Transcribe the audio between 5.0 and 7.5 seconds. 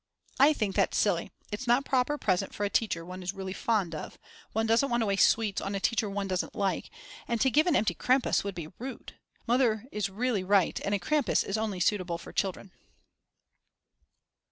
to waste sweets on a teacher one doesn't like, and